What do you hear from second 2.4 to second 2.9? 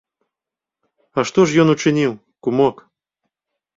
кумок?